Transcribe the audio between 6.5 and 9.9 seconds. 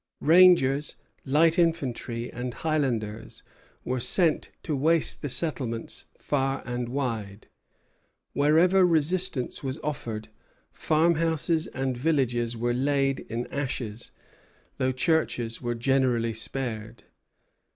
and wide. Wherever resistance was